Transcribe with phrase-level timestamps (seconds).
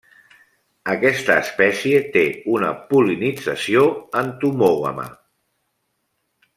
[0.93, 2.23] Aquesta espècie té
[2.55, 3.85] una pol·linització
[4.25, 5.07] entomògama.